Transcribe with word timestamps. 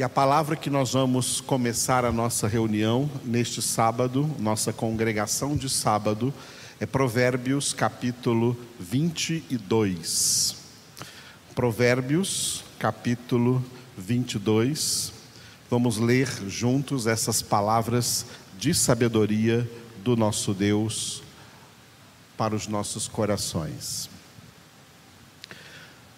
E 0.00 0.02
a 0.02 0.08
palavra 0.08 0.56
que 0.56 0.70
nós 0.70 0.94
vamos 0.94 1.42
começar 1.42 2.06
a 2.06 2.10
nossa 2.10 2.48
reunião 2.48 3.10
neste 3.22 3.60
sábado, 3.60 4.34
nossa 4.38 4.72
congregação 4.72 5.54
de 5.54 5.68
sábado, 5.68 6.32
é 6.80 6.86
Provérbios 6.86 7.74
capítulo 7.74 8.56
22. 8.78 10.56
Provérbios 11.54 12.64
capítulo 12.78 13.62
22. 13.98 15.12
Vamos 15.68 15.98
ler 15.98 16.28
juntos 16.48 17.06
essas 17.06 17.42
palavras 17.42 18.24
de 18.58 18.72
sabedoria 18.72 19.70
do 20.02 20.16
nosso 20.16 20.54
Deus 20.54 21.22
para 22.38 22.54
os 22.54 22.66
nossos 22.66 23.06
corações. 23.06 24.08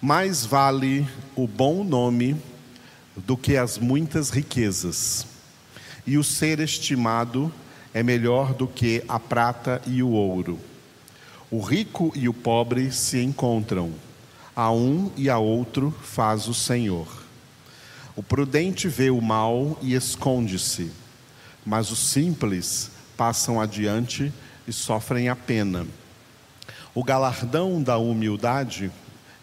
Mais 0.01 0.47
vale 0.47 1.05
o 1.35 1.49
bom 1.49 1.83
nome 1.83 2.41
do 3.17 3.37
que 3.37 3.57
as 3.57 3.79
muitas 3.79 4.31
riquezas, 4.31 5.27
e 6.07 6.17
o 6.17 6.25
ser 6.25 6.61
estimado 6.61 7.53
é 7.93 8.03
melhor 8.03 8.55
do 8.55 8.67
que 8.67 9.05
a 9.07 9.21
prata 9.21 9.81
e 9.87 10.03
o 10.03 10.11
ouro. 10.11 10.59
O 11.51 11.61
rico 11.61 12.13
e 12.17 12.29
o 12.29 12.33
pobre 12.33 12.91
se 12.91 13.23
encontram, 13.23 13.93
a 14.57 14.71
um 14.73 15.11
e 15.17 15.29
a 15.29 15.39
outro 15.39 15.95
faz 16.03 16.49
o 16.49 16.55
Senhor. 16.55 17.07
O 18.17 18.23
prudente 18.23 18.89
vê 18.89 19.11
o 19.11 19.21
mal 19.21 19.79
e 19.83 19.95
esconde-se, 19.95 20.91
mas 21.65 21.91
os 21.91 21.99
simples 21.99 22.91
passam 23.17 23.61
adiante 23.61 24.33
e 24.67 24.73
sofrem 24.73 25.29
a 25.29 25.37
pena. 25.37 25.87
O 26.95 27.05
galardão 27.05 27.83
da 27.83 27.97
humildade 27.97 28.91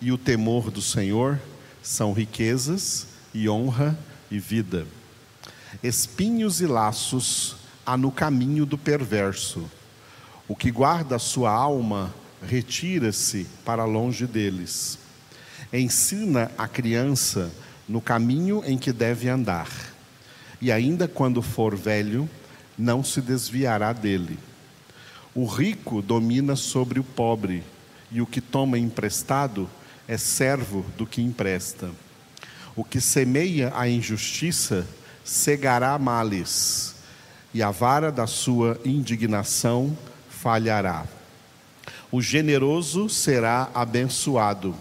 e 0.01 0.11
o 0.11 0.17
temor 0.17 0.69
do 0.69 0.81
Senhor 0.81 1.39
são 1.81 2.13
riquezas 2.13 3.08
e 3.33 3.49
honra 3.49 3.97
e 4.29 4.39
vida. 4.39 4.85
Espinhos 5.83 6.61
e 6.61 6.65
laços 6.65 7.55
há 7.85 7.95
no 7.95 8.11
caminho 8.11 8.65
do 8.65 8.77
perverso. 8.77 9.69
O 10.47 10.55
que 10.55 10.71
guarda 10.71 11.15
a 11.15 11.19
sua 11.19 11.51
alma 11.51 12.13
retira-se 12.41 13.47
para 13.63 13.85
longe 13.85 14.25
deles. 14.25 14.97
Ensina 15.71 16.51
a 16.57 16.67
criança 16.67 17.51
no 17.87 18.01
caminho 18.01 18.63
em 18.65 18.77
que 18.77 18.91
deve 18.91 19.29
andar, 19.29 19.69
e 20.61 20.71
ainda 20.71 21.07
quando 21.07 21.41
for 21.41 21.75
velho, 21.75 22.29
não 22.77 23.03
se 23.03 23.21
desviará 23.21 23.93
dele. 23.93 24.39
O 25.35 25.45
rico 25.45 26.01
domina 26.01 26.55
sobre 26.55 26.99
o 26.99 27.03
pobre, 27.03 27.63
e 28.11 28.21
o 28.21 28.25
que 28.25 28.41
toma 28.41 28.77
emprestado 28.77 29.69
é 30.07 30.17
servo 30.17 30.83
do 30.97 31.05
que 31.05 31.21
empresta. 31.21 31.91
O 32.75 32.83
que 32.83 33.01
semeia 33.01 33.71
a 33.75 33.87
injustiça 33.87 34.87
cegará 35.23 35.97
males, 35.97 36.95
e 37.53 37.61
a 37.61 37.71
vara 37.71 38.11
da 38.11 38.27
sua 38.27 38.79
indignação 38.85 39.97
falhará. 40.29 41.05
O 42.11 42.21
generoso 42.21 43.09
será 43.09 43.69
abençoado, 43.73 44.75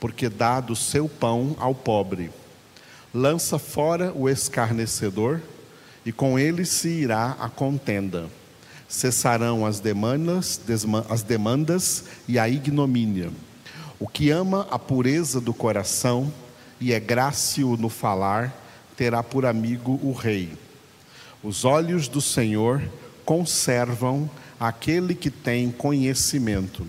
porque 0.00 0.28
dá 0.28 0.60
do 0.60 0.74
seu 0.74 1.08
pão 1.08 1.56
ao 1.58 1.74
pobre. 1.74 2.30
Lança 3.12 3.58
fora 3.58 4.12
o 4.14 4.28
escarnecedor, 4.28 5.40
e 6.04 6.12
com 6.12 6.38
ele 6.38 6.64
se 6.64 6.88
irá 6.88 7.36
a 7.40 7.48
contenda. 7.48 8.28
Cessarão 8.88 9.64
as 9.64 9.80
demandas, 9.80 10.60
as 11.08 11.22
demandas 11.22 12.04
e 12.28 12.38
a 12.38 12.48
ignomínia 12.48 13.30
o 13.98 14.08
que 14.08 14.30
ama 14.30 14.66
a 14.70 14.78
pureza 14.78 15.40
do 15.40 15.54
coração 15.54 16.30
e 16.84 16.92
é 16.92 17.00
grácil 17.00 17.78
no 17.78 17.88
falar, 17.88 18.54
terá 18.94 19.22
por 19.22 19.46
amigo 19.46 19.98
o 20.02 20.12
rei. 20.12 20.52
Os 21.42 21.64
olhos 21.64 22.08
do 22.08 22.20
Senhor 22.20 22.82
conservam 23.24 24.28
aquele 24.60 25.14
que 25.14 25.30
tem 25.30 25.70
conhecimento, 25.70 26.86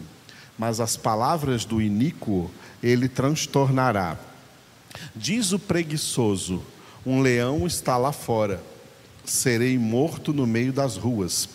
mas 0.59 0.81
as 0.81 0.97
palavras 0.97 1.63
do 1.63 1.81
iníquo 1.81 2.51
ele 2.83 3.07
transtornará. 3.07 4.17
Diz 5.15 5.53
o 5.53 5.59
preguiçoso: 5.59 6.61
Um 7.05 7.21
leão 7.21 7.65
está 7.65 7.95
lá 7.95 8.11
fora, 8.11 8.61
serei 9.23 9.77
morto 9.77 10.33
no 10.33 10.45
meio 10.45 10.73
das 10.73 10.97
ruas. 10.97 11.47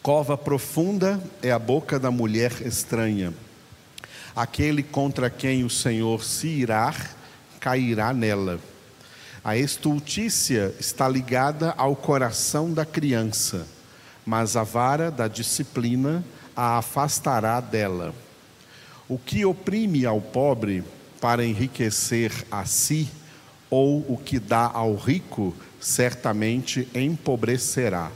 Cova 0.00 0.38
profunda 0.38 1.20
é 1.42 1.50
a 1.50 1.58
boca 1.58 1.98
da 1.98 2.12
mulher 2.12 2.52
estranha 2.64 3.34
Aquele 4.34 4.82
contra 4.82 5.28
quem 5.28 5.62
o 5.62 5.68
Senhor 5.68 6.24
se 6.24 6.48
irar, 6.48 7.14
cairá 7.62 8.12
nela. 8.12 8.58
A 9.44 9.56
estultícia 9.56 10.74
está 10.80 11.08
ligada 11.08 11.72
ao 11.76 11.94
coração 11.94 12.72
da 12.72 12.84
criança, 12.84 13.68
mas 14.26 14.56
a 14.56 14.64
vara 14.64 15.12
da 15.12 15.28
disciplina 15.28 16.24
a 16.56 16.78
afastará 16.78 17.60
dela. 17.60 18.12
O 19.08 19.16
que 19.16 19.44
oprime 19.44 20.04
ao 20.04 20.20
pobre 20.20 20.82
para 21.20 21.44
enriquecer 21.44 22.32
a 22.50 22.64
si, 22.64 23.08
ou 23.70 24.00
o 24.08 24.18
que 24.18 24.40
dá 24.40 24.68
ao 24.74 24.96
rico, 24.96 25.54
certamente 25.80 26.88
empobrecerá. 26.92 28.10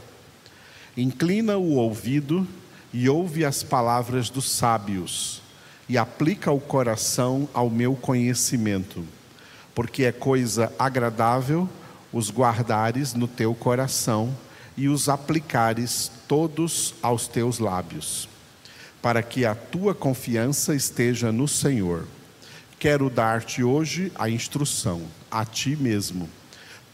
Inclina 0.96 1.56
o 1.56 1.74
ouvido 1.74 2.46
e 2.92 3.08
ouve 3.08 3.44
as 3.44 3.62
palavras 3.62 4.28
dos 4.28 4.50
sábios 4.50 5.40
e 5.88 5.96
aplica 5.96 6.50
o 6.50 6.58
coração 6.58 7.48
ao 7.54 7.70
meu 7.70 7.94
conhecimento, 7.94 9.04
porque 9.76 10.04
é 10.04 10.10
coisa 10.10 10.72
agradável 10.78 11.68
os 12.10 12.30
guardares 12.30 13.12
no 13.12 13.28
teu 13.28 13.54
coração 13.54 14.34
e 14.74 14.88
os 14.88 15.06
aplicares 15.06 16.10
todos 16.26 16.94
aos 17.02 17.28
teus 17.28 17.58
lábios, 17.58 18.26
para 19.02 19.22
que 19.22 19.44
a 19.44 19.54
tua 19.54 19.94
confiança 19.94 20.74
esteja 20.74 21.30
no 21.30 21.46
Senhor. 21.46 22.06
Quero 22.78 23.10
dar-te 23.10 23.62
hoje 23.62 24.10
a 24.14 24.30
instrução, 24.30 25.02
a 25.30 25.44
ti 25.44 25.76
mesmo. 25.76 26.26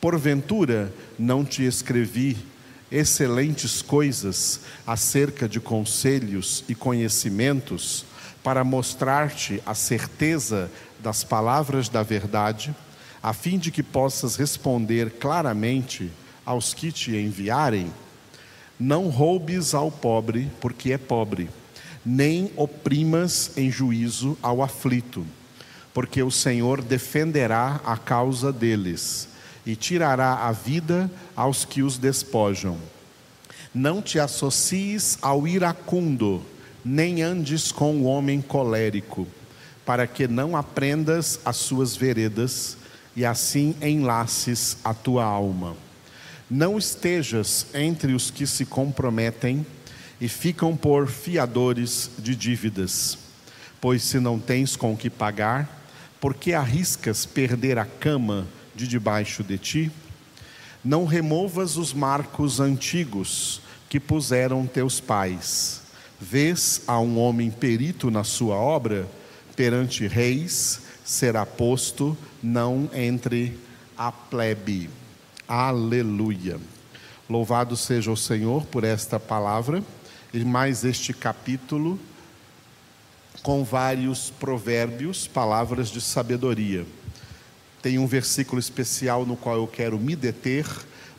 Porventura 0.01 0.93
não 1.17 1.45
te 1.45 1.65
escrevi 1.65 2.37
excelentes 2.91 3.81
coisas 3.81 4.63
acerca 4.85 5.49
de 5.49 5.61
conselhos 5.61 6.65
e 6.69 6.75
conhecimentos, 6.75 8.05
para 8.43 8.65
mostrar-te 8.65 9.63
a 9.65 9.73
certeza 9.73 10.69
das 11.03 11.25
palavras 11.25 11.89
da 11.89 12.03
verdade, 12.03 12.75
a 13.23 13.33
fim 13.33 13.59
de 13.59 13.71
que 13.71 13.83
possas 13.83 14.37
responder 14.37 15.13
claramente 15.13 16.11
aos 16.45 16.73
que 16.73 16.93
te 16.93 17.17
enviarem. 17.17 17.93
Não 18.79 19.09
roubes 19.09 19.75
ao 19.75 19.91
pobre, 19.91 20.51
porque 20.61 20.93
é 20.93 20.99
pobre, 20.99 21.51
nem 22.05 22.51
oprimas 22.57 23.53
em 23.57 23.71
juízo 23.71 24.37
ao 24.43 24.63
aflito, 24.63 25.27
porque 25.95 26.23
o 26.23 26.31
Senhor 26.31 26.83
defenderá 26.83 27.81
a 27.85 27.97
causa 27.97 28.53
deles 28.53 29.29
e 29.65 29.77
tirará 29.77 30.47
a 30.47 30.53
vida 30.53 31.11
aos 31.37 31.65
que 31.65 31.83
os 31.83 31.99
despojam. 31.99 32.77
Não 33.73 34.03
te 34.03 34.19
associes 34.19 35.17
ao 35.23 35.47
iracundo, 35.47 36.43
nem 36.85 37.23
andes 37.23 37.71
com 37.71 37.99
o 37.99 38.05
homem 38.05 38.43
colérico, 38.43 39.27
para 39.85 40.07
que 40.07 40.29
não 40.29 40.57
aprendas 40.57 41.41
as 41.45 41.57
suas 41.57 41.97
veredas 41.97 42.77
e 43.17 43.25
assim 43.25 43.75
enlaces 43.83 44.77
a 44.85 44.95
tua 44.95 45.25
alma. 45.25 45.77
Não 46.51 46.79
estejas 46.79 47.67
entre 47.75 48.13
os 48.13 48.31
que 48.31 48.47
se 48.47 48.65
comprometem 48.65 49.67
e 50.21 50.29
ficam 50.29 50.77
por 50.77 51.09
fiadores 51.09 52.11
de 52.19 52.37
dívidas, 52.37 53.19
pois 53.81 54.03
se 54.03 54.21
não 54.21 54.39
tens 54.39 54.77
com 54.77 54.97
que 54.97 55.11
pagar, 55.11 55.83
por 56.21 56.35
que 56.35 56.55
arriscas 56.55 57.27
perder 57.27 57.79
a 57.79 57.85
cama 57.85 58.47
de 58.75 58.87
debaixo 58.87 59.43
de 59.43 59.59
ti? 59.59 59.91
Não 60.85 61.05
removas 61.05 61.77
os 61.77 61.93
marcos 61.93 62.61
antigos 62.61 63.61
que 63.89 63.99
puseram 63.99 64.67
teus 64.67 65.01
pais 65.01 65.83
Vês 66.25 66.83
a 66.87 67.01
um 67.01 67.19
homem 67.19 67.51
perito 67.51 68.09
na 68.09 68.23
sua 68.23 68.55
obra, 68.55 69.09
perante 69.63 70.09
reis 70.09 70.81
será 71.05 71.47
posto, 71.47 72.19
não 72.43 72.91
entre 72.93 73.57
a 73.97 74.11
plebe. 74.11 74.91
Aleluia. 75.47 76.59
Louvado 77.31 77.77
seja 77.77 78.11
o 78.11 78.17
Senhor 78.17 78.67
por 78.67 78.83
esta 78.83 79.21
palavra 79.21 79.81
e 80.35 80.45
mais 80.45 80.85
este 80.85 81.13
capítulo 81.13 81.97
com 83.41 83.63
vários 83.63 84.31
provérbios, 84.31 85.29
palavras 85.29 85.91
de 85.91 86.01
sabedoria. 86.01 86.85
Tem 87.81 88.01
um 88.01 88.07
versículo 88.09 88.59
especial 88.59 89.25
no 89.25 89.37
qual 89.37 89.59
eu 89.59 89.69
quero 89.69 89.97
me 89.97 90.17
deter, 90.17 90.67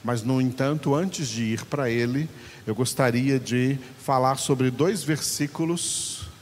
mas 0.03 0.21
no 0.21 0.41
entanto, 0.41 0.93
antes 0.93 1.29
de 1.29 1.43
ir 1.43 1.63
para 1.63 1.89
ele, 1.89 2.29
eu 2.67 2.75
gostaria 2.75 3.39
de 3.39 3.79
falar 3.99 4.35
sobre 4.35 4.69
dois 4.69 5.01
versículos 5.01 6.32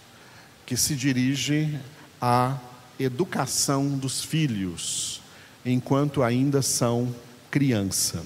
que 0.71 0.77
se 0.77 0.95
dirigem 0.95 1.77
à 2.21 2.57
educação 2.97 3.89
dos 3.89 4.23
filhos. 4.23 5.21
enquanto 5.65 6.23
ainda 6.23 6.61
são 6.61 7.13
criança. 7.51 8.23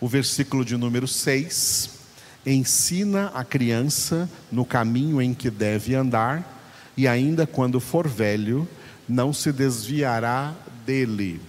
O 0.00 0.06
versículo 0.06 0.64
de 0.64 0.76
número 0.76 1.08
6 1.08 1.90
ensina 2.46 3.32
a 3.34 3.42
criança 3.42 4.30
no 4.52 4.64
caminho 4.64 5.20
em 5.20 5.34
que 5.34 5.50
deve 5.50 5.96
andar, 5.96 6.62
e 6.96 7.08
ainda 7.08 7.48
quando 7.48 7.80
for 7.80 8.06
velho, 8.06 8.68
não 9.08 9.32
se 9.32 9.50
desviará 9.50 10.54
dele. 10.86 11.40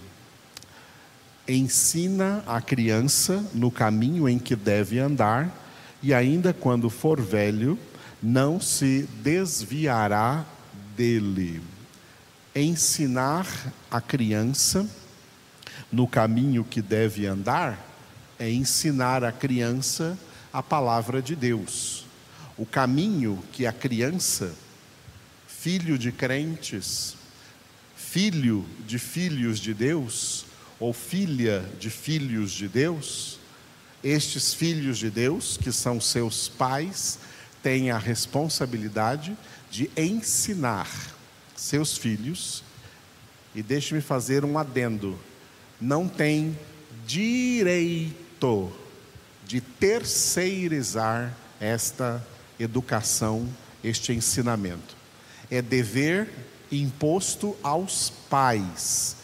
Ensina 1.48 2.44
a 2.48 2.60
criança 2.60 3.46
no 3.54 3.70
caminho 3.70 4.28
em 4.28 4.40
que 4.40 4.56
deve 4.56 4.98
andar, 4.98 5.56
e 6.02 6.12
ainda 6.12 6.54
quando 6.54 6.90
for 6.90 7.22
velho, 7.22 7.78
não 8.22 8.60
se 8.60 9.08
desviará 9.22 10.46
dele. 10.96 11.62
Ensinar 12.56 13.48
a 13.92 14.00
criança 14.00 14.90
no 15.92 16.08
caminho 16.08 16.64
que 16.64 16.82
deve 16.82 17.28
andar 17.28 17.78
é 18.40 18.50
ensinar 18.50 19.24
a 19.24 19.32
criança 19.32 20.18
a 20.52 20.64
palavra 20.64 21.22
de 21.22 21.36
Deus. 21.36 22.06
O 22.58 22.66
caminho 22.66 23.44
que 23.52 23.66
a 23.66 23.74
criança, 23.74 24.54
filho 25.48 25.98
de 25.98 26.12
crentes, 26.12 27.16
filho 27.96 28.66
de 28.88 28.98
filhos 28.98 29.60
de 29.60 29.74
Deus, 29.74 30.46
ou 30.80 30.94
filha 30.94 31.70
de 31.80 31.90
filhos 31.90 32.52
de 32.52 32.68
Deus, 32.68 33.40
estes 34.04 34.54
filhos 34.54 34.98
de 34.98 35.10
Deus, 35.10 35.58
que 35.58 35.72
são 35.72 36.00
seus 36.00 36.48
pais, 36.48 37.20
têm 37.66 37.90
a 37.90 37.98
responsabilidade 37.98 39.36
de 39.72 39.90
ensinar 39.98 40.88
seus 41.56 41.98
filhos, 41.98 42.64
e 43.56 43.64
deixe-me 43.64 44.02
fazer 44.02 44.46
um 44.46 44.60
adendo: 44.60 45.18
não 45.82 46.08
tem 46.08 46.56
direito 47.08 48.72
de 49.48 49.62
terceirizar 49.62 51.36
esta 51.60 52.24
educação, 52.60 53.50
este 53.84 54.14
ensinamento. 54.14 54.96
É 55.50 55.60
dever 55.60 56.30
imposto 56.72 57.58
aos 57.64 58.12
pais, 58.30 59.18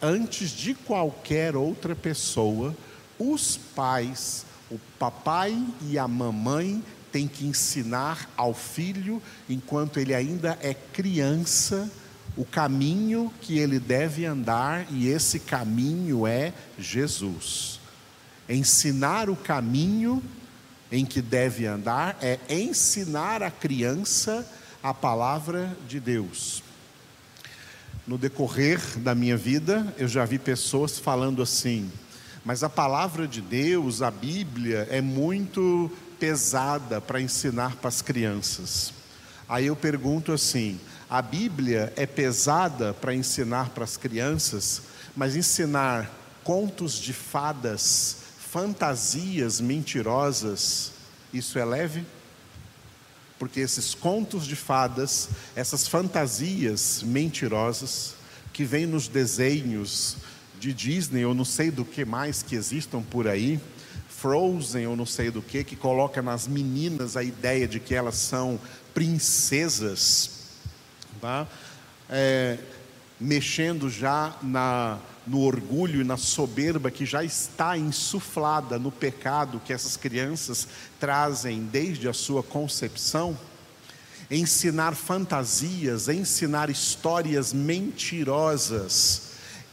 antes 0.00 0.48
de 0.48 0.72
qualquer 0.72 1.56
outra 1.56 1.94
pessoa, 1.94 2.74
os 3.18 3.58
pais, 3.58 4.46
o 4.70 4.78
papai 4.98 5.54
e 5.82 5.98
a 5.98 6.08
mamãe 6.08 6.82
têm 7.12 7.28
que 7.28 7.44
ensinar 7.46 8.28
ao 8.36 8.54
filho, 8.54 9.22
enquanto 9.48 10.00
ele 10.00 10.14
ainda 10.14 10.58
é 10.62 10.72
criança, 10.72 11.90
o 12.36 12.44
caminho 12.44 13.32
que 13.42 13.58
ele 13.58 13.78
deve 13.78 14.24
andar, 14.24 14.86
e 14.90 15.08
esse 15.08 15.38
caminho 15.38 16.26
é 16.26 16.52
Jesus. 16.78 17.78
Ensinar 18.48 19.28
o 19.28 19.36
caminho 19.36 20.22
em 20.90 21.04
que 21.04 21.20
deve 21.22 21.66
andar 21.66 22.16
é 22.20 22.38
ensinar 22.48 23.42
a 23.42 23.50
criança 23.50 24.46
a 24.82 24.92
palavra 24.92 25.76
de 25.86 26.00
Deus. 26.00 26.62
No 28.06 28.18
decorrer 28.18 28.80
da 28.98 29.14
minha 29.14 29.36
vida, 29.36 29.94
eu 29.96 30.08
já 30.08 30.24
vi 30.24 30.38
pessoas 30.38 30.98
falando 30.98 31.40
assim, 31.40 31.90
mas 32.44 32.64
a 32.64 32.68
palavra 32.68 33.28
de 33.28 33.40
Deus, 33.40 34.02
a 34.02 34.10
Bíblia, 34.10 34.88
é 34.90 35.00
muito 35.00 35.90
pesada 36.22 37.00
para 37.00 37.20
ensinar 37.20 37.74
para 37.74 37.88
as 37.88 38.00
crianças. 38.00 38.92
Aí 39.48 39.66
eu 39.66 39.74
pergunto 39.74 40.30
assim: 40.30 40.78
a 41.10 41.20
Bíblia 41.20 41.92
é 41.96 42.06
pesada 42.06 42.94
para 42.94 43.12
ensinar 43.12 43.70
para 43.70 43.82
as 43.82 43.96
crianças, 43.96 44.82
mas 45.16 45.34
ensinar 45.34 46.08
contos 46.44 46.94
de 46.94 47.12
fadas, 47.12 48.18
fantasias 48.38 49.60
mentirosas, 49.60 50.92
isso 51.34 51.58
é 51.58 51.64
leve? 51.64 52.06
porque 53.36 53.58
esses 53.58 53.92
contos 53.92 54.46
de 54.46 54.54
fadas, 54.54 55.28
essas 55.56 55.88
fantasias 55.88 57.02
mentirosas 57.02 58.14
que 58.52 58.62
vêm 58.62 58.86
nos 58.86 59.08
desenhos 59.08 60.18
de 60.60 60.72
Disney 60.72 61.24
ou 61.24 61.34
não 61.34 61.44
sei 61.44 61.68
do 61.68 61.84
que 61.84 62.04
mais 62.04 62.40
que 62.40 62.54
existam 62.54 63.02
por 63.02 63.26
aí, 63.26 63.60
Frozen 64.22 64.86
ou 64.86 64.94
não 64.94 65.04
sei 65.04 65.32
do 65.32 65.42
que, 65.42 65.64
que 65.64 65.74
coloca 65.74 66.22
nas 66.22 66.46
meninas 66.46 67.16
a 67.16 67.24
ideia 67.24 67.66
de 67.66 67.80
que 67.80 67.92
elas 67.92 68.14
são 68.14 68.56
princesas, 68.94 70.30
tá? 71.20 71.44
É, 72.08 72.56
mexendo 73.18 73.90
já 73.90 74.36
na, 74.40 75.00
no 75.26 75.40
orgulho 75.40 76.00
e 76.00 76.04
na 76.04 76.16
soberba 76.16 76.88
que 76.88 77.04
já 77.04 77.24
está 77.24 77.76
insuflada 77.76 78.78
no 78.78 78.92
pecado 78.92 79.60
que 79.64 79.72
essas 79.72 79.96
crianças 79.96 80.68
trazem 81.00 81.64
desde 81.64 82.08
a 82.08 82.12
sua 82.12 82.44
concepção, 82.44 83.36
ensinar 84.30 84.94
fantasias, 84.94 86.08
ensinar 86.08 86.70
histórias 86.70 87.52
mentirosas, 87.52 89.31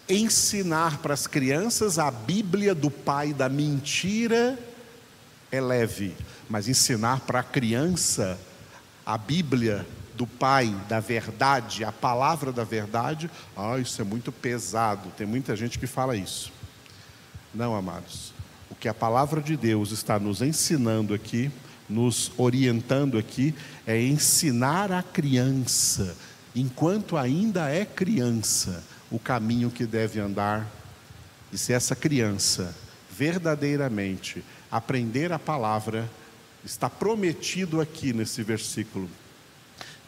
ensinar 0.09 0.97
para 0.97 1.13
as 1.13 1.27
crianças 1.27 1.99
a 1.99 2.09
Bíblia 2.09 2.73
do 2.73 2.89
pai 2.89 3.33
da 3.33 3.47
mentira 3.47 4.57
é 5.51 5.61
leve, 5.61 6.15
mas 6.49 6.67
ensinar 6.67 7.21
para 7.21 7.39
a 7.39 7.43
criança 7.43 8.39
a 9.05 9.17
Bíblia 9.17 9.85
do 10.15 10.27
Pai, 10.27 10.75
da 10.89 10.99
verdade, 10.99 11.85
a 11.85 11.93
palavra 11.93 12.51
da 12.51 12.65
verdade, 12.65 13.31
ah, 13.55 13.79
isso 13.79 14.01
é 14.01 14.03
muito 14.03 14.33
pesado. 14.33 15.09
Tem 15.15 15.25
muita 15.25 15.55
gente 15.55 15.79
que 15.79 15.87
fala 15.87 16.15
isso. 16.17 16.51
Não, 17.53 17.73
amados. 17.73 18.33
O 18.69 18.75
que 18.75 18.89
a 18.89 18.93
palavra 18.93 19.41
de 19.41 19.55
Deus 19.55 19.91
está 19.91 20.19
nos 20.19 20.41
ensinando 20.41 21.13
aqui, 21.13 21.49
nos 21.87 22.33
orientando 22.37 23.17
aqui, 23.17 23.55
é 23.87 23.99
ensinar 23.99 24.91
a 24.91 25.01
criança, 25.01 26.15
enquanto 26.53 27.15
ainda 27.15 27.69
é 27.69 27.85
criança, 27.85 28.83
o 29.11 29.19
caminho 29.19 29.69
que 29.71 29.85
deve 29.85 30.19
andar. 30.19 30.67
E 31.51 31.57
se 31.57 31.73
essa 31.73 31.95
criança 31.95 32.75
verdadeiramente 33.09 34.43
aprender 34.71 35.31
a 35.31 35.39
palavra, 35.39 36.09
está 36.63 36.89
prometido 36.89 37.81
aqui 37.81 38.13
nesse 38.13 38.43
versículo 38.43 39.09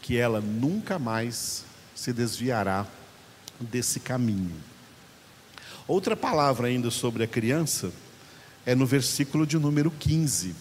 que 0.00 0.16
ela 0.16 0.40
nunca 0.40 0.98
mais 0.98 1.64
se 1.94 2.12
desviará 2.12 2.86
desse 3.60 4.00
caminho. 4.00 4.54
Outra 5.86 6.16
palavra 6.16 6.68
ainda 6.68 6.90
sobre 6.90 7.22
a 7.22 7.26
criança 7.26 7.92
é 8.64 8.74
no 8.74 8.86
versículo 8.86 9.46
de 9.46 9.58
número 9.58 9.90
15. 9.90 10.54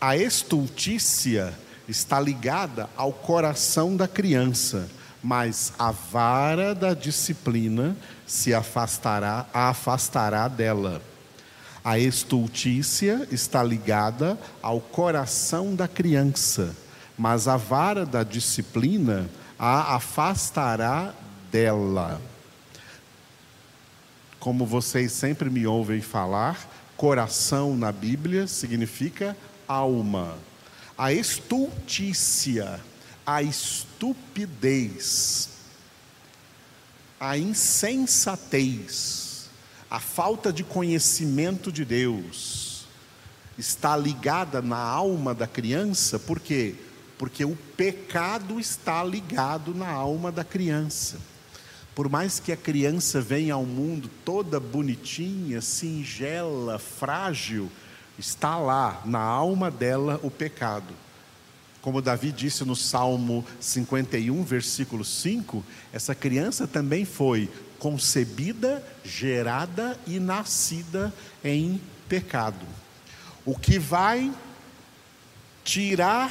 A 0.00 0.16
estultícia 0.16 1.54
está 1.88 2.20
ligada 2.20 2.88
ao 2.96 3.12
coração 3.12 3.96
da 3.96 4.08
criança, 4.08 4.88
mas 5.22 5.72
a 5.78 5.90
vara 5.90 6.74
da 6.74 6.94
disciplina 6.94 7.96
se 8.26 8.52
afastará, 8.52 9.46
a 9.54 9.68
afastará 9.68 10.48
dela. 10.48 11.00
A 11.84 11.98
estultícia 11.98 13.26
está 13.30 13.62
ligada 13.62 14.38
ao 14.60 14.80
coração 14.80 15.74
da 15.74 15.86
criança, 15.88 16.74
mas 17.16 17.46
a 17.46 17.56
vara 17.56 18.06
da 18.06 18.22
disciplina 18.22 19.28
a 19.58 19.96
afastará 19.96 21.14
dela. 21.50 22.20
Como 24.40 24.66
vocês 24.66 25.12
sempre 25.12 25.48
me 25.48 25.66
ouvem 25.66 26.00
falar, 26.00 26.68
coração 26.96 27.76
na 27.76 27.92
Bíblia 27.92 28.48
significa 28.48 29.36
alma. 29.68 30.36
A 30.98 31.12
estultícia, 31.12 32.80
a 33.26 33.42
estupidez, 33.42 34.68
a 37.20 37.36
insensatez, 37.38 38.90
a 39.90 40.00
falta 40.00 40.52
de 40.52 40.64
conhecimento 40.64 41.70
de 41.70 41.84
Deus 41.84 42.86
está 43.58 43.96
ligada 43.96 44.62
na 44.62 44.78
alma 44.78 45.34
da 45.34 45.46
criança, 45.46 46.18
por 46.18 46.40
quê? 46.40 46.74
porque 47.22 47.44
o 47.44 47.54
pecado 47.76 48.58
está 48.58 49.04
ligado 49.04 49.72
na 49.72 49.88
alma 49.88 50.32
da 50.32 50.42
criança. 50.42 51.20
Por 51.94 52.08
mais 52.08 52.40
que 52.40 52.50
a 52.50 52.56
criança 52.56 53.20
venha 53.20 53.54
ao 53.54 53.64
mundo 53.64 54.10
toda 54.24 54.58
bonitinha, 54.58 55.60
singela, 55.60 56.80
frágil, 56.80 57.70
está 58.18 58.58
lá 58.58 59.02
na 59.04 59.20
alma 59.20 59.70
dela 59.70 60.18
o 60.24 60.32
pecado. 60.32 60.92
Como 61.82 62.00
Davi 62.00 62.30
disse 62.30 62.64
no 62.64 62.76
Salmo 62.76 63.44
51, 63.60 64.44
versículo 64.44 65.04
5, 65.04 65.64
essa 65.92 66.14
criança 66.14 66.64
também 66.64 67.04
foi 67.04 67.50
concebida, 67.80 68.80
gerada 69.04 69.98
e 70.06 70.20
nascida 70.20 71.12
em 71.42 71.80
pecado. 72.08 72.64
O 73.44 73.58
que 73.58 73.80
vai 73.80 74.32
tirar 75.64 76.30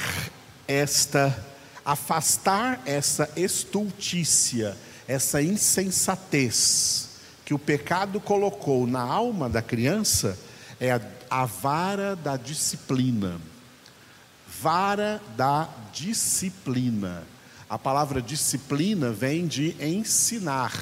esta, 0.66 1.46
afastar 1.84 2.80
essa 2.86 3.28
estultícia, 3.36 4.74
essa 5.06 5.42
insensatez 5.42 7.10
que 7.44 7.52
o 7.52 7.58
pecado 7.58 8.18
colocou 8.18 8.86
na 8.86 9.02
alma 9.02 9.50
da 9.50 9.60
criança 9.60 10.38
é 10.80 10.92
a, 10.92 11.00
a 11.28 11.44
vara 11.44 12.16
da 12.16 12.38
disciplina. 12.38 13.51
Vara 14.60 15.20
da 15.36 15.68
disciplina. 15.92 17.24
A 17.68 17.78
palavra 17.78 18.20
disciplina 18.20 19.10
vem 19.10 19.46
de 19.46 19.74
ensinar. 19.80 20.72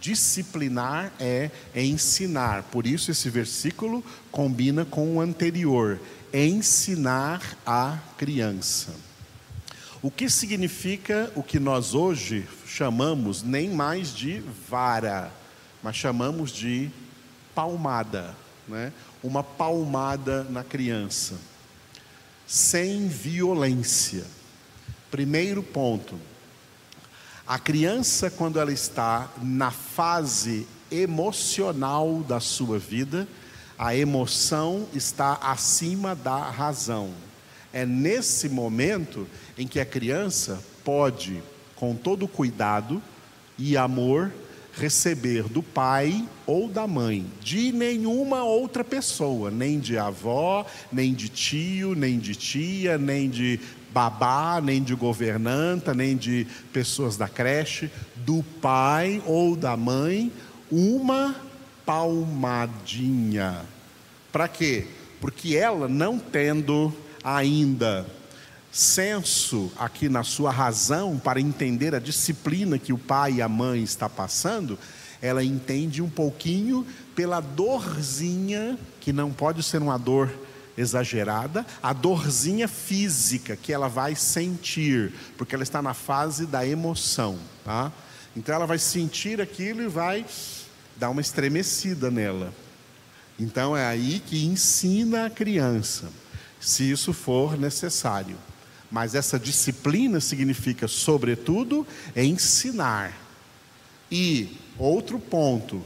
Disciplinar 0.00 1.12
é 1.20 1.50
ensinar. 1.74 2.62
Por 2.64 2.86
isso 2.86 3.10
esse 3.10 3.28
versículo 3.28 4.02
combina 4.30 4.84
com 4.84 5.16
o 5.16 5.20
anterior: 5.20 6.00
ensinar 6.32 7.42
a 7.66 7.98
criança. 8.16 8.94
O 10.02 10.10
que 10.10 10.30
significa 10.30 11.30
o 11.36 11.42
que 11.42 11.60
nós 11.60 11.94
hoje 11.94 12.48
chamamos 12.66 13.42
nem 13.42 13.68
mais 13.68 14.14
de 14.14 14.42
vara, 14.66 15.30
mas 15.82 15.94
chamamos 15.94 16.50
de 16.50 16.90
palmada, 17.54 18.34
né? 18.66 18.94
Uma 19.22 19.44
palmada 19.44 20.44
na 20.44 20.64
criança, 20.64 21.34
sem 22.50 23.06
violência. 23.06 24.24
Primeiro 25.08 25.62
ponto. 25.62 26.18
A 27.46 27.60
criança, 27.60 28.28
quando 28.28 28.58
ela 28.58 28.72
está 28.72 29.30
na 29.40 29.70
fase 29.70 30.66
emocional 30.90 32.24
da 32.26 32.40
sua 32.40 32.76
vida, 32.76 33.28
a 33.78 33.94
emoção 33.94 34.88
está 34.92 35.34
acima 35.34 36.16
da 36.16 36.50
razão. 36.50 37.12
É 37.72 37.86
nesse 37.86 38.48
momento 38.48 39.28
em 39.56 39.64
que 39.64 39.78
a 39.78 39.86
criança 39.86 40.60
pode, 40.82 41.40
com 41.76 41.94
todo 41.94 42.26
cuidado 42.26 43.00
e 43.56 43.76
amor, 43.76 44.32
receber 44.72 45.44
do 45.44 45.62
pai 45.62 46.26
ou 46.46 46.68
da 46.68 46.86
mãe, 46.86 47.26
de 47.40 47.72
nenhuma 47.72 48.44
outra 48.44 48.84
pessoa, 48.84 49.50
nem 49.50 49.78
de 49.78 49.98
avó, 49.98 50.66
nem 50.92 51.14
de 51.14 51.28
tio, 51.28 51.94
nem 51.94 52.18
de 52.18 52.34
tia, 52.34 52.96
nem 52.96 53.28
de 53.28 53.60
babá, 53.92 54.60
nem 54.62 54.82
de 54.82 54.94
governanta, 54.94 55.92
nem 55.92 56.16
de 56.16 56.46
pessoas 56.72 57.16
da 57.16 57.28
creche, 57.28 57.90
do 58.16 58.42
pai 58.60 59.22
ou 59.26 59.56
da 59.56 59.76
mãe, 59.76 60.32
uma 60.70 61.34
palmadinha. 61.84 63.62
Para 64.30 64.46
quê? 64.46 64.86
Porque 65.20 65.56
ela 65.56 65.88
não 65.88 66.18
tendo 66.18 66.94
ainda 67.22 68.06
senso 68.72 69.70
aqui 69.78 70.08
na 70.08 70.22
sua 70.22 70.50
razão 70.50 71.18
para 71.18 71.40
entender 71.40 71.94
a 71.94 71.98
disciplina 71.98 72.78
que 72.78 72.92
o 72.92 72.98
pai 72.98 73.34
e 73.34 73.42
a 73.42 73.48
mãe 73.48 73.82
está 73.82 74.08
passando, 74.08 74.78
ela 75.20 75.42
entende 75.42 76.00
um 76.00 76.08
pouquinho 76.08 76.86
pela 77.14 77.40
dorzinha, 77.40 78.78
que 79.00 79.12
não 79.12 79.32
pode 79.32 79.62
ser 79.62 79.82
uma 79.82 79.98
dor 79.98 80.32
exagerada, 80.78 81.66
a 81.82 81.92
dorzinha 81.92 82.66
física 82.66 83.56
que 83.56 83.72
ela 83.72 83.88
vai 83.88 84.14
sentir, 84.14 85.12
porque 85.36 85.54
ela 85.54 85.64
está 85.64 85.82
na 85.82 85.92
fase 85.92 86.46
da 86.46 86.66
emoção, 86.66 87.38
tá? 87.64 87.92
Então 88.34 88.54
ela 88.54 88.66
vai 88.66 88.78
sentir 88.78 89.40
aquilo 89.40 89.82
e 89.82 89.88
vai 89.88 90.24
dar 90.96 91.10
uma 91.10 91.20
estremecida 91.20 92.10
nela. 92.10 92.54
Então 93.38 93.76
é 93.76 93.86
aí 93.86 94.22
que 94.24 94.46
ensina 94.46 95.26
a 95.26 95.30
criança 95.30 96.08
se 96.60 96.90
isso 96.90 97.12
for 97.12 97.58
necessário. 97.58 98.36
Mas 98.90 99.14
essa 99.14 99.38
disciplina 99.38 100.20
significa, 100.20 100.88
sobretudo, 100.88 101.86
ensinar. 102.16 103.16
E 104.10 104.56
outro 104.78 105.18
ponto: 105.18 105.82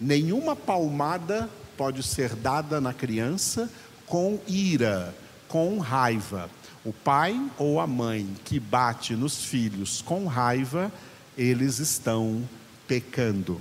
nenhuma 0.00 0.56
palmada 0.56 1.48
pode 1.76 2.02
ser 2.02 2.34
dada 2.34 2.80
na 2.80 2.92
criança 2.92 3.70
com 4.06 4.40
ira, 4.48 5.14
com 5.46 5.78
raiva. 5.78 6.50
O 6.84 6.92
pai 6.92 7.40
ou 7.56 7.80
a 7.80 7.86
mãe 7.86 8.26
que 8.44 8.58
bate 8.58 9.14
nos 9.14 9.44
filhos 9.44 10.02
com 10.02 10.26
raiva, 10.26 10.90
eles 11.36 11.78
estão 11.78 12.48
pecando. 12.88 13.60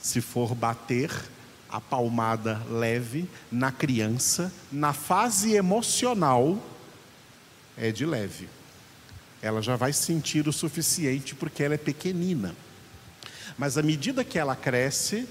Se 0.00 0.20
for 0.20 0.54
bater, 0.54 1.10
a 1.68 1.80
palmada 1.80 2.62
leve 2.70 3.28
na 3.52 3.70
criança, 3.70 4.52
na 4.72 4.92
fase 4.92 5.54
emocional, 5.54 6.58
é 7.80 7.90
de 7.90 8.04
leve. 8.04 8.48
Ela 9.40 9.62
já 9.62 9.76
vai 9.76 9.92
sentir 9.92 10.48
o 10.48 10.52
suficiente 10.52 11.34
porque 11.34 11.62
ela 11.62 11.74
é 11.74 11.78
pequenina. 11.78 12.54
Mas 13.56 13.78
à 13.78 13.82
medida 13.82 14.24
que 14.24 14.38
ela 14.38 14.56
cresce, 14.56 15.28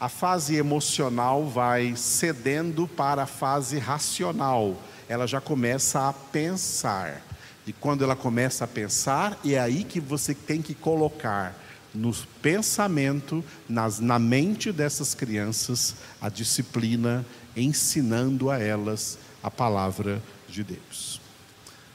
a 0.00 0.08
fase 0.08 0.54
emocional 0.56 1.46
vai 1.48 1.94
cedendo 1.96 2.86
para 2.86 3.24
a 3.24 3.26
fase 3.26 3.78
racional. 3.78 4.80
Ela 5.08 5.26
já 5.26 5.40
começa 5.40 6.08
a 6.08 6.12
pensar. 6.12 7.22
E 7.66 7.72
quando 7.72 8.04
ela 8.04 8.16
começa 8.16 8.64
a 8.64 8.68
pensar, 8.68 9.38
é 9.44 9.58
aí 9.58 9.84
que 9.84 10.00
você 10.00 10.34
tem 10.34 10.62
que 10.62 10.74
colocar 10.74 11.54
no 11.94 12.14
pensamento, 12.40 13.44
nas, 13.68 13.98
na 13.98 14.18
mente 14.18 14.70
dessas 14.70 15.14
crianças, 15.14 15.96
a 16.20 16.28
disciplina, 16.28 17.26
ensinando 17.56 18.50
a 18.50 18.58
elas 18.58 19.18
a 19.42 19.50
palavra 19.50 20.22
de 20.48 20.62
Deus. 20.62 21.27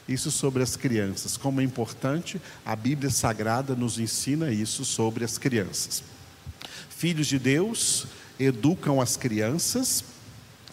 Isso 0.07 0.31
sobre 0.31 0.61
as 0.61 0.75
crianças. 0.75 1.37
Como 1.37 1.61
é 1.61 1.63
importante, 1.63 2.41
a 2.65 2.75
Bíblia 2.75 3.09
Sagrada 3.09 3.75
nos 3.75 3.97
ensina 3.99 4.51
isso 4.51 4.83
sobre 4.83 5.23
as 5.23 5.37
crianças. 5.37 6.03
Filhos 6.89 7.27
de 7.27 7.39
Deus 7.39 8.05
educam 8.39 8.99
as 8.99 9.15
crianças 9.15 10.03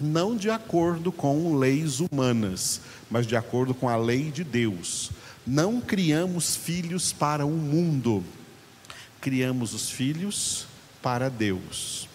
não 0.01 0.37
de 0.37 0.51
acordo 0.51 1.13
com 1.13 1.57
leis 1.57 2.01
humanas, 2.01 2.81
mas 3.11 3.27
de 3.27 3.37
acordo 3.37 3.75
com 3.75 3.89
a 3.89 3.97
lei 3.97 4.31
de 4.31 4.43
Deus. 4.43 5.11
Não 5.47 5.81
criamos 5.81 6.57
filhos 6.57 7.13
para 7.13 7.45
o 7.45 7.51
mundo, 7.51 8.25
criamos 9.21 9.75
os 9.75 9.91
filhos 9.91 10.67
para 11.03 11.29
Deus. 11.29 12.09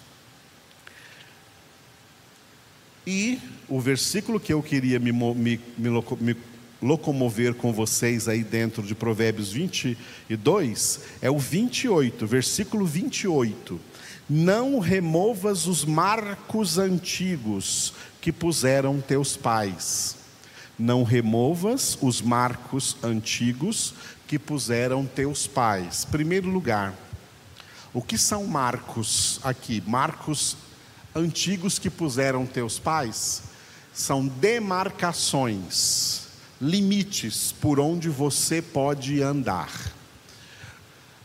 E 3.06 3.40
o 3.70 3.80
versículo 3.80 4.40
que 4.40 4.52
eu 4.52 4.64
queria 4.64 5.00
me, 5.00 5.12
me, 5.12 5.60
me, 5.78 5.92
me, 6.20 6.38
locomover 6.82 7.54
com 7.54 7.72
vocês 7.72 8.28
aí 8.28 8.44
dentro 8.44 8.84
de 8.84 8.94
Provérbios 8.94 9.52
22 9.52 11.00
é 11.22 11.30
o 11.30 11.40
28, 11.40 12.28
versículo 12.28 12.86
28. 12.86 13.80
Não 14.30 14.80
removas 14.80 15.68
os 15.68 15.86
marcos 15.86 16.78
antigos 16.78 17.94
que 18.20 18.32
puseram 18.32 19.00
teus 19.00 19.38
pais. 19.38 20.18
Não 20.78 21.04
removas 21.04 21.98
os 22.02 22.22
marcos 22.22 22.98
antigos 23.04 23.94
que 24.28 24.40
puseram 24.40 25.06
teus 25.06 25.48
pais. 25.48 26.06
Primeiro 26.06 26.50
lugar, 26.50 26.94
o 27.94 28.02
que 28.02 28.18
são 28.18 28.46
marcos 28.46 29.40
aqui? 29.44 29.82
Marcos 29.86 30.58
antigos 31.16 31.80
que 31.80 31.90
puseram 31.90 32.46
teus 32.46 32.78
pais 32.78 33.44
são 33.94 34.28
demarcações, 34.28 36.25
limites 36.62 37.52
por 37.52 37.80
onde 37.80 38.10
você 38.10 38.62
pode 38.62 39.22
andar. 39.22 39.72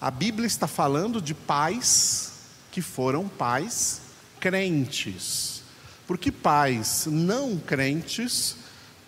A 0.00 0.10
Bíblia 0.10 0.46
está 0.46 0.66
falando 0.66 1.20
de 1.20 1.34
pais 1.34 2.32
que 2.70 2.80
foram 2.80 3.28
pais 3.28 4.00
crentes. 4.38 5.62
Porque 6.06 6.32
pais 6.32 7.06
não 7.06 7.58
crentes 7.58 8.56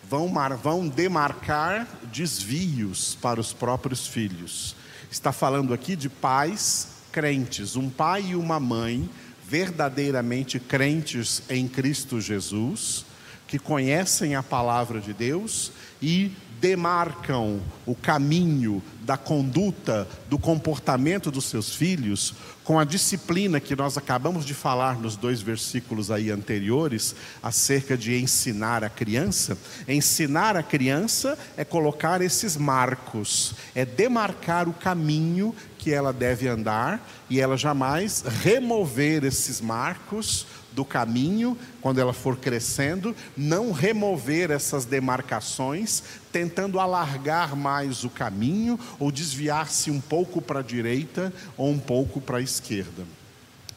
vão, 0.09 0.33
vão 0.63 0.87
demarcar 0.87 1.89
desvios 2.13 3.17
para 3.21 3.41
os 3.41 3.53
próprios 3.53 4.07
filhos. 4.07 4.77
Está 5.11 5.33
falando 5.33 5.75
aqui 5.75 5.97
de 5.97 6.09
pais 6.09 6.89
crentes, 7.11 7.77
um 7.77 7.91
pai 7.91 8.27
e 8.29 8.37
uma 8.37 8.61
mãe 8.61 9.09
verdadeiramente 9.45 10.59
crentes 10.59 11.43
em 11.51 11.69
Cristo 11.69 12.21
Jesus, 12.21 13.05
que 13.53 13.59
conhecem 13.59 14.35
a 14.35 14.43
palavra 14.43 14.99
de 14.99 15.13
Deus 15.13 15.73
e 16.01 16.33
demarcam 16.59 17.61
o 17.85 17.95
caminho 17.95 18.83
da 19.03 19.19
conduta, 19.19 20.09
do 20.31 20.39
comportamento 20.39 21.31
dos 21.31 21.45
seus 21.45 21.75
filhos, 21.75 22.33
com 22.65 22.79
a 22.79 22.85
disciplina 22.85 23.61
que 23.61 23.77
nós 23.77 23.99
acabamos 23.99 24.47
de 24.47 24.55
falar 24.55 24.99
nos 24.99 25.17
dois 25.17 25.43
versículos 25.43 26.11
aí 26.11 26.31
anteriores, 26.31 27.15
acerca 27.43 27.95
de 27.95 28.19
ensinar 28.19 28.83
a 28.83 28.89
criança. 28.89 29.59
Ensinar 29.87 30.57
a 30.57 30.63
criança 30.63 31.37
é 31.55 31.63
colocar 31.63 32.23
esses 32.23 32.57
marcos, 32.57 33.55
é 33.75 33.85
demarcar 33.85 34.67
o 34.67 34.73
caminho 34.73 35.55
que 35.77 35.93
ela 35.93 36.13
deve 36.13 36.49
andar 36.49 37.07
e 37.29 37.39
ela 37.39 37.59
jamais 37.59 38.25
remover 38.43 39.25
esses 39.25 39.61
marcos 39.61 40.47
do 40.75 40.85
caminho, 40.85 41.57
quando 41.81 41.99
ela 41.99 42.13
for 42.13 42.37
crescendo, 42.37 43.15
não 43.37 43.73
remover 43.73 44.51
essas 44.51 44.85
demarcações, 44.85 46.03
tentando 46.31 46.81
alargar 46.81 47.55
mais 47.55 48.05
o 48.05 48.11
caminho 48.11 48.79
ou 48.99 49.13
desviar-se 49.13 49.91
um 49.91 50.01
pouco 50.01 50.41
para 50.41 50.61
a 50.61 50.63
direita 50.63 51.33
ou 51.57 51.71
um 51.71 51.79
pouco 51.79 52.21
para 52.21 52.39
a 52.39 52.43
esquerda. 52.43 53.05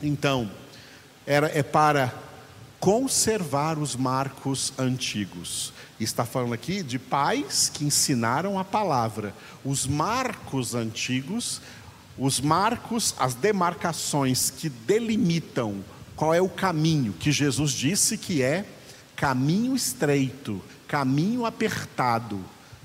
Então, 0.02 0.50
era, 1.26 1.48
é 1.48 1.64
para 1.64 2.14
conservar 2.80 3.80
os 3.80 3.96
marcos 3.96 4.72
antigos. 4.78 5.74
Está 6.00 6.26
falando 6.26 6.54
aqui 6.54 6.84
de 6.84 7.00
pais 7.00 7.72
que 7.74 7.86
ensinaram 7.86 8.60
a 8.60 8.64
palavra. 8.64 9.34
Os 9.64 9.88
marcos 9.88 10.76
antigos, 10.76 11.62
os 12.18 12.40
marcos, 12.40 13.16
as 13.18 13.34
demarcações 13.34 14.50
que 14.50 14.70
delimitam 14.70 15.84
qual 16.16 16.34
é 16.34 16.42
o 16.42 16.50
caminho 16.50 17.14
que 17.14 17.32
Jesus 17.32 17.72
disse 17.72 18.18
que 18.18 18.42
é 18.42 18.66
caminho 19.16 19.76
estreito, 19.76 20.62
caminho 20.88 21.46
apertado 21.46 22.40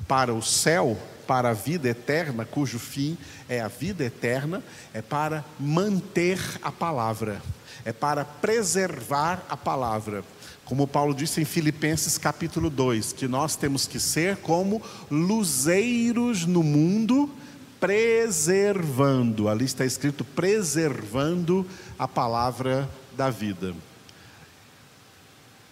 para 0.06 0.34
o 0.34 0.42
céu, 0.42 0.98
para 1.26 1.50
a 1.50 1.52
vida 1.52 1.88
eterna, 1.88 2.44
cujo 2.44 2.78
fim 2.78 3.16
é 3.48 3.60
a 3.60 3.68
vida 3.68 4.04
eterna, 4.04 4.62
é 4.92 5.00
para 5.00 5.44
manter 5.58 6.40
a 6.60 6.72
palavra, 6.72 7.40
é 7.84 7.92
para 7.92 8.24
preservar 8.24 9.44
a 9.48 9.56
palavra. 9.56 10.24
Como 10.64 10.86
Paulo 10.86 11.14
disse 11.14 11.40
em 11.40 11.44
Filipenses 11.44 12.18
capítulo 12.18 12.70
2, 12.70 13.12
que 13.12 13.28
nós 13.28 13.54
temos 13.54 13.86
que 13.86 14.00
ser 14.00 14.36
como 14.38 14.82
luzeiros 15.10 16.46
no 16.46 16.62
mundo, 16.62 17.30
preservando, 17.78 19.48
ali 19.48 19.64
está 19.64 19.84
escrito 19.84 20.24
preservando 20.24 21.66
a 21.98 22.06
palavra 22.06 22.88
da 23.16 23.30
vida. 23.30 23.74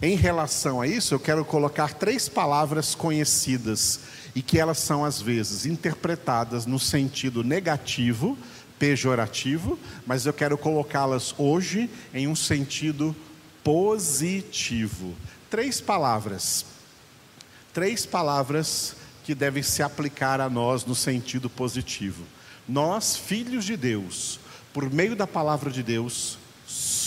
Em 0.00 0.14
relação 0.14 0.80
a 0.80 0.86
isso, 0.86 1.12
eu 1.12 1.18
quero 1.18 1.44
colocar 1.44 1.92
três 1.94 2.28
palavras 2.28 2.94
conhecidas 2.94 4.00
e 4.34 4.40
que 4.40 4.58
elas 4.58 4.78
são 4.78 5.04
às 5.04 5.20
vezes 5.20 5.66
interpretadas 5.66 6.66
no 6.66 6.78
sentido 6.78 7.42
negativo, 7.42 8.38
pejorativo, 8.78 9.76
mas 10.06 10.24
eu 10.24 10.32
quero 10.32 10.56
colocá-las 10.56 11.34
hoje 11.36 11.90
em 12.14 12.28
um 12.28 12.36
sentido 12.36 13.14
positivo. 13.64 15.16
Três 15.50 15.80
palavras. 15.80 16.64
Três 17.74 18.06
palavras 18.06 18.94
que 19.24 19.34
devem 19.34 19.62
se 19.62 19.82
aplicar 19.82 20.40
a 20.40 20.48
nós 20.48 20.84
no 20.84 20.94
sentido 20.94 21.50
positivo. 21.50 22.22
Nós, 22.68 23.16
filhos 23.16 23.64
de 23.64 23.76
Deus, 23.76 24.38
por 24.72 24.90
meio 24.92 25.16
da 25.16 25.26
palavra 25.26 25.70
de 25.70 25.82
Deus, 25.82 26.38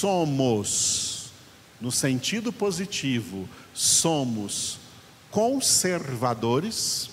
somos, 0.01 1.31
no 1.79 1.91
sentido 1.91 2.51
positivo, 2.51 3.47
somos 3.71 4.79
conservadores, 5.29 7.11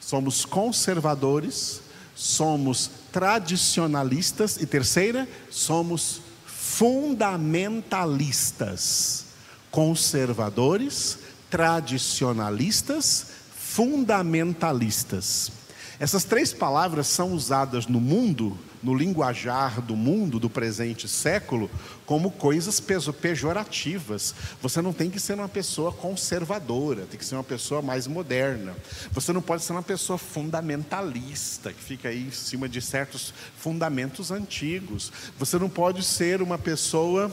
somos 0.00 0.44
conservadores, 0.44 1.80
somos 2.16 2.90
tradicionalistas 3.12 4.56
e 4.56 4.66
terceira, 4.66 5.28
somos 5.48 6.20
fundamentalistas, 6.44 9.26
conservadores, 9.70 11.20
tradicionalistas, 11.48 13.26
fundamentalistas. 13.54 15.59
Essas 16.00 16.24
três 16.24 16.50
palavras 16.50 17.06
são 17.08 17.34
usadas 17.34 17.86
no 17.86 18.00
mundo, 18.00 18.56
no 18.82 18.94
linguajar 18.94 19.82
do 19.82 19.94
mundo 19.94 20.40
do 20.40 20.48
presente 20.48 21.06
século, 21.06 21.70
como 22.06 22.30
coisas 22.30 22.80
pejorativas. 22.80 24.34
Você 24.62 24.80
não 24.80 24.94
tem 24.94 25.10
que 25.10 25.20
ser 25.20 25.34
uma 25.34 25.48
pessoa 25.48 25.92
conservadora, 25.92 27.04
tem 27.04 27.18
que 27.18 27.24
ser 27.24 27.34
uma 27.34 27.44
pessoa 27.44 27.82
mais 27.82 28.06
moderna. 28.06 28.74
Você 29.12 29.30
não 29.30 29.42
pode 29.42 29.62
ser 29.62 29.72
uma 29.72 29.82
pessoa 29.82 30.16
fundamentalista, 30.16 31.70
que 31.70 31.84
fica 31.84 32.08
aí 32.08 32.28
em 32.28 32.30
cima 32.30 32.66
de 32.66 32.80
certos 32.80 33.34
fundamentos 33.58 34.30
antigos. 34.30 35.12
Você 35.38 35.58
não 35.58 35.68
pode 35.68 36.02
ser 36.02 36.40
uma 36.40 36.56
pessoa. 36.56 37.30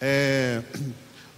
É 0.00 0.62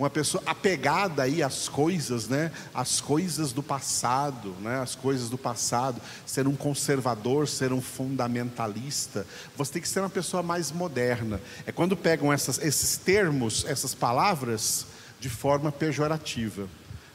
uma 0.00 0.08
pessoa 0.08 0.42
apegada 0.46 1.24
aí 1.24 1.42
às 1.42 1.68
coisas, 1.68 2.26
né? 2.26 2.50
Às 2.72 3.02
coisas 3.02 3.52
do 3.52 3.62
passado, 3.62 4.56
né? 4.62 4.80
As 4.80 4.94
coisas 4.94 5.28
do 5.28 5.36
passado, 5.36 6.00
ser 6.24 6.48
um 6.48 6.56
conservador, 6.56 7.46
ser 7.46 7.70
um 7.70 7.82
fundamentalista. 7.82 9.26
Você 9.58 9.74
tem 9.74 9.82
que 9.82 9.88
ser 9.88 10.00
uma 10.00 10.08
pessoa 10.08 10.42
mais 10.42 10.72
moderna. 10.72 11.38
É 11.66 11.70
quando 11.70 11.94
pegam 11.98 12.32
essas, 12.32 12.56
esses 12.58 12.96
termos, 12.96 13.66
essas 13.66 13.94
palavras 13.94 14.86
de 15.20 15.28
forma 15.28 15.70
pejorativa. 15.70 16.66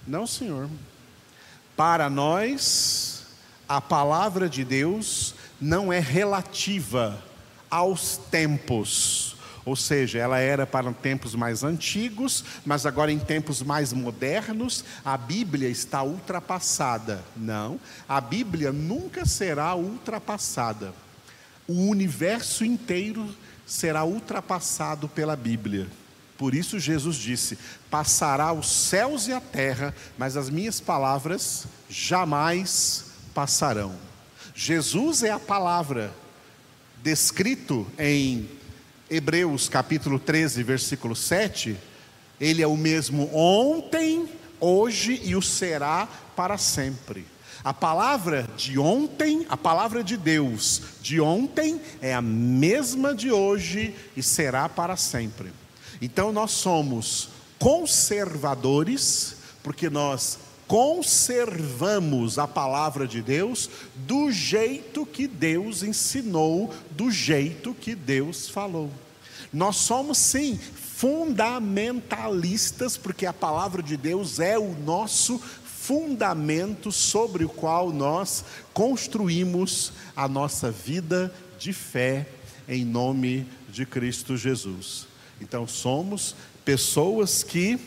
Não, 0.05 0.27
senhor. 0.27 0.69
Para 1.75 2.07
nós, 2.07 3.23
a 3.67 3.81
palavra 3.81 4.47
de 4.47 4.63
Deus 4.63 5.33
não 5.59 5.91
é 5.91 5.99
relativa 5.99 7.19
aos 7.67 8.17
tempos 8.29 9.34
ou 9.65 9.75
seja, 9.75 10.19
ela 10.19 10.37
era 10.37 10.67
para 10.67 10.93
tempos 10.93 11.33
mais 11.33 11.63
antigos, 11.63 12.45
mas 12.63 12.85
agora 12.85 13.11
em 13.11 13.17
tempos 13.17 13.63
mais 13.63 13.91
modernos, 13.91 14.85
a 15.03 15.17
Bíblia 15.17 15.67
está 15.67 16.03
ultrapassada. 16.03 17.23
Não, 17.35 17.79
a 18.07 18.21
Bíblia 18.21 18.71
nunca 18.71 19.25
será 19.25 19.73
ultrapassada. 19.73 20.93
O 21.67 21.89
universo 21.89 22.63
inteiro 22.63 23.27
será 23.65 24.03
ultrapassado 24.03 25.09
pela 25.09 25.35
Bíblia. 25.35 25.87
Por 26.37 26.53
isso 26.53 26.79
Jesus 26.79 27.15
disse: 27.15 27.57
Passará 27.89 28.53
os 28.53 28.69
céus 28.69 29.27
e 29.27 29.33
a 29.33 29.41
terra, 29.41 29.95
mas 30.15 30.37
as 30.37 30.47
minhas 30.47 30.79
palavras 30.79 31.65
jamais 31.89 33.05
passarão. 33.33 33.95
Jesus 34.53 35.23
é 35.23 35.31
a 35.31 35.39
palavra 35.39 36.13
descrito 37.01 37.87
em 37.97 38.49
Hebreus 39.09 39.69
capítulo 39.69 40.17
13, 40.17 40.63
versículo 40.63 41.15
7, 41.15 41.77
ele 42.39 42.63
é 42.63 42.67
o 42.67 42.75
mesmo 42.75 43.29
ontem, 43.33 44.27
hoje 44.59 45.21
e 45.23 45.35
o 45.35 45.41
será 45.41 46.07
para 46.35 46.57
sempre. 46.57 47.25
A 47.63 47.73
palavra 47.73 48.47
de 48.57 48.79
ontem, 48.79 49.45
a 49.47 49.55
palavra 49.55 50.03
de 50.03 50.17
Deus 50.17 50.81
de 51.01 51.21
ontem 51.21 51.79
é 52.01 52.13
a 52.13 52.21
mesma 52.21 53.13
de 53.13 53.31
hoje 53.31 53.95
e 54.17 54.23
será 54.23 54.67
para 54.67 54.97
sempre. 54.97 55.53
Então 56.01 56.31
nós 56.31 56.51
somos 56.51 57.29
conservadores, 57.59 59.37
porque 59.63 59.89
nós 59.89 60.39
conservamos 60.67 62.39
a 62.39 62.47
palavra 62.47 63.07
de 63.07 63.21
Deus 63.21 63.69
do 63.95 64.31
jeito 64.31 65.05
que 65.05 65.27
Deus 65.27 65.83
ensinou, 65.83 66.73
do 66.91 67.11
jeito 67.11 67.73
que 67.73 67.93
Deus 67.93 68.49
falou. 68.49 68.89
Nós 69.53 69.75
somos 69.77 70.17
sim 70.17 70.59
fundamentalistas, 70.95 72.97
porque 72.97 73.25
a 73.25 73.33
palavra 73.33 73.83
de 73.83 73.97
Deus 73.97 74.39
é 74.39 74.57
o 74.57 74.73
nosso 74.73 75.39
fundamento 75.63 76.91
sobre 76.91 77.45
o 77.45 77.49
qual 77.49 77.91
nós 77.91 78.43
construímos 78.73 79.93
a 80.15 80.27
nossa 80.27 80.71
vida 80.71 81.31
de 81.59 81.73
fé 81.73 82.27
em 82.67 82.83
nome 82.83 83.47
de 83.69 83.85
Cristo 83.85 84.35
Jesus. 84.35 85.05
Então 85.39 85.67
somos 85.67 86.35
pessoas 86.63 87.43
que 87.43 87.79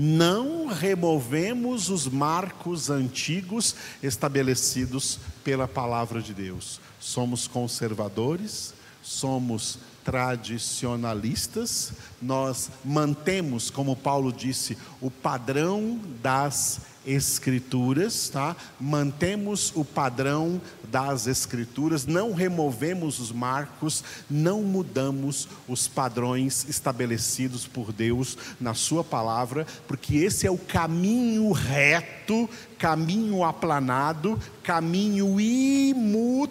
não 0.00 0.68
removemos 0.68 1.90
os 1.90 2.06
marcos 2.06 2.88
antigos 2.88 3.74
estabelecidos 4.00 5.18
pela 5.42 5.66
palavra 5.66 6.22
de 6.22 6.32
Deus. 6.32 6.80
Somos 7.00 7.48
conservadores, 7.48 8.72
somos 9.02 9.80
tradicionalistas, 10.08 11.92
nós 12.22 12.70
mantemos, 12.82 13.68
como 13.68 13.94
Paulo 13.94 14.32
disse, 14.32 14.78
o 15.02 15.10
padrão 15.10 16.00
das 16.22 16.80
escrituras, 17.06 18.30
tá? 18.30 18.56
Mantemos 18.80 19.70
o 19.76 19.84
padrão 19.84 20.62
das 20.90 21.26
escrituras, 21.26 22.06
não 22.06 22.32
removemos 22.32 23.20
os 23.20 23.30
marcos, 23.30 24.02
não 24.30 24.62
mudamos 24.62 25.46
os 25.68 25.86
padrões 25.86 26.64
estabelecidos 26.66 27.66
por 27.66 27.92
Deus 27.92 28.38
na 28.58 28.72
sua 28.72 29.04
palavra, 29.04 29.66
porque 29.86 30.16
esse 30.16 30.46
é 30.46 30.50
o 30.50 30.56
caminho 30.56 31.52
reto, 31.52 32.48
caminho 32.78 33.44
aplanado, 33.44 34.40
caminho 34.62 35.38
imutável. 35.38 36.48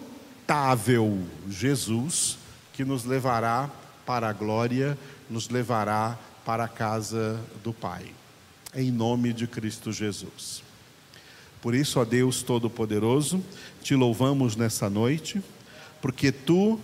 Jesus 1.50 2.38
que 2.78 2.84
nos 2.84 3.04
levará 3.04 3.68
para 4.06 4.28
a 4.28 4.32
glória, 4.32 4.96
nos 5.28 5.48
levará 5.48 6.16
para 6.44 6.62
a 6.62 6.68
casa 6.68 7.40
do 7.64 7.72
Pai 7.72 8.06
em 8.72 8.92
nome 8.92 9.32
de 9.32 9.48
Cristo 9.48 9.90
Jesus. 9.90 10.62
Por 11.60 11.74
isso, 11.74 11.98
ó 11.98 12.04
Deus 12.04 12.40
Todo-Poderoso, 12.40 13.42
te 13.82 13.96
louvamos 13.96 14.54
nessa 14.54 14.88
noite, 14.88 15.42
porque 16.00 16.30
tu 16.30 16.78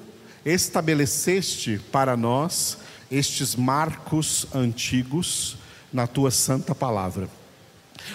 estabeleceste 0.45 1.81
para 1.93 2.17
nós 2.17 2.77
estes 3.09 3.55
marcos 3.55 4.49
antigos 4.53 5.57
na 5.93 6.09
tua 6.09 6.33
santa 6.33 6.75
palavra. 6.75 7.29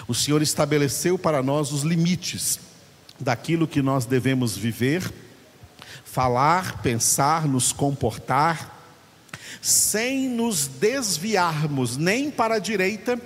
O 0.06 0.14
Senhor 0.14 0.42
estabeleceu 0.42 1.18
para 1.18 1.42
nós 1.42 1.72
os 1.72 1.80
limites 1.80 2.60
daquilo 3.18 3.66
que 3.66 3.80
nós 3.80 4.04
devemos 4.04 4.54
viver, 4.54 5.29
falar, 6.12 6.82
pensar, 6.82 7.46
nos 7.46 7.72
comportar, 7.72 8.78
sem 9.62 10.28
nos 10.28 10.66
desviarmos 10.66 11.96
nem 11.96 12.30
para 12.30 12.56
a 12.56 12.58
direita 12.58 13.20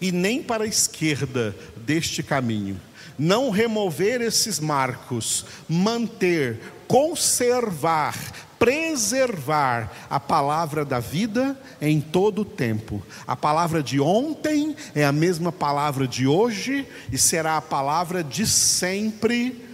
e 0.00 0.12
nem 0.12 0.42
para 0.42 0.64
a 0.64 0.66
esquerda 0.66 1.56
deste 1.76 2.22
caminho. 2.22 2.78
Não 3.18 3.48
remover 3.48 4.20
esses 4.20 4.58
marcos, 4.60 5.46
manter, 5.68 6.60
conservar, 6.86 8.16
preservar 8.58 9.90
a 10.10 10.18
palavra 10.18 10.84
da 10.84 10.98
vida 10.98 11.58
em 11.80 12.00
todo 12.00 12.42
o 12.42 12.44
tempo. 12.44 13.02
A 13.26 13.36
palavra 13.36 13.82
de 13.82 14.00
ontem 14.00 14.76
é 14.94 15.04
a 15.04 15.12
mesma 15.12 15.52
palavra 15.52 16.06
de 16.08 16.26
hoje 16.26 16.86
e 17.10 17.16
será 17.16 17.56
a 17.56 17.62
palavra 17.62 18.22
de 18.22 18.46
sempre 18.46 19.73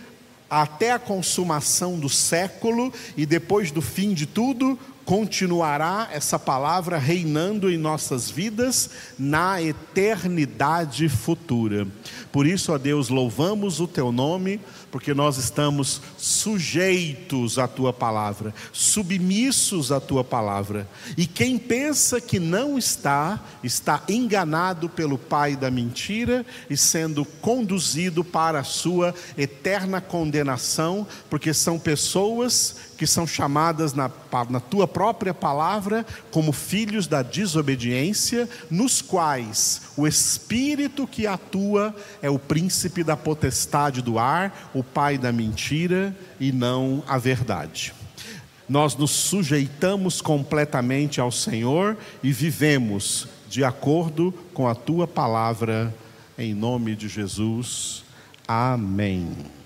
até 0.50 0.90
a 0.90 0.98
consumação 0.98 1.96
do 1.98 2.08
século 2.08 2.92
e 3.16 3.24
depois 3.24 3.70
do 3.70 3.80
fim 3.80 4.12
de 4.12 4.26
tudo, 4.26 4.76
continuará 5.04 6.08
essa 6.12 6.38
palavra 6.38 6.98
reinando 6.98 7.70
em 7.70 7.76
nossas 7.76 8.30
vidas 8.30 8.90
na 9.18 9.60
eternidade 9.62 11.08
futura. 11.08 11.86
Por 12.30 12.46
isso, 12.46 12.72
ó 12.72 12.78
Deus, 12.78 13.08
louvamos 13.08 13.80
o 13.80 13.88
teu 13.88 14.12
nome, 14.12 14.60
porque 14.90 15.14
nós 15.14 15.36
estamos 15.36 16.02
sujeitos 16.18 17.58
à 17.58 17.68
tua 17.68 17.92
palavra, 17.92 18.52
submissos 18.72 19.92
à 19.92 20.00
tua 20.00 20.24
palavra. 20.24 20.88
E 21.16 21.26
quem 21.26 21.58
pensa 21.58 22.20
que 22.20 22.38
não 22.38 22.76
está, 22.76 23.40
está 23.62 24.02
enganado 24.08 24.88
pelo 24.88 25.16
pai 25.16 25.54
da 25.56 25.70
mentira 25.70 26.44
e 26.68 26.76
sendo 26.76 27.24
conduzido 27.24 28.24
para 28.24 28.60
a 28.60 28.64
sua 28.64 29.14
eterna 29.38 30.00
condenação, 30.00 31.06
porque 31.28 31.54
são 31.54 31.78
pessoas 31.78 32.90
que 33.00 33.06
são 33.06 33.26
chamadas 33.26 33.94
na, 33.94 34.10
na 34.50 34.60
tua 34.60 34.86
própria 34.86 35.32
palavra 35.32 36.04
como 36.30 36.52
filhos 36.52 37.06
da 37.06 37.22
desobediência, 37.22 38.46
nos 38.70 39.00
quais 39.00 39.80
o 39.96 40.06
espírito 40.06 41.06
que 41.06 41.26
atua 41.26 41.96
é 42.20 42.28
o 42.28 42.38
príncipe 42.38 43.02
da 43.02 43.16
potestade 43.16 44.02
do 44.02 44.18
ar, 44.18 44.70
o 44.80 44.84
pai 44.84 45.18
da 45.18 45.30
mentira 45.30 46.16
e 46.38 46.50
não 46.50 47.04
a 47.06 47.18
verdade. 47.18 47.92
Nós 48.68 48.96
nos 48.96 49.10
sujeitamos 49.10 50.20
completamente 50.20 51.20
ao 51.20 51.30
Senhor 51.30 51.96
e 52.22 52.32
vivemos 52.32 53.28
de 53.48 53.64
acordo 53.64 54.32
com 54.54 54.68
a 54.68 54.74
tua 54.74 55.06
palavra, 55.06 55.94
em 56.38 56.54
nome 56.54 56.94
de 56.94 57.08
Jesus. 57.08 58.04
Amém. 58.46 59.59